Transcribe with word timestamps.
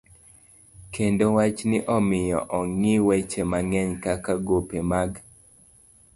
Kendo 0.93 1.25
wachni 1.37 1.77
omiyo 1.95 2.39
ong'i 2.59 2.93
weche 3.07 3.41
mang'eny 3.51 3.91
kaka 4.03 4.33
gope 4.45 4.79
mag 4.91 5.11